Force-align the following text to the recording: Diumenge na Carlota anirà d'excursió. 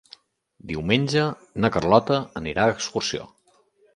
Diumenge 0.71 1.25
na 1.65 1.71
Carlota 1.77 2.19
anirà 2.43 2.65
d'excursió. 2.71 3.29